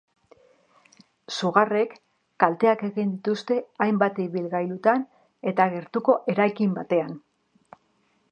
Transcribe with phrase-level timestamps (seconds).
[1.33, 1.91] Sugarrek
[2.43, 5.05] kalteak egin dituzte hainbat ibilgailutan
[5.53, 7.13] eta gertuko eraikin batean.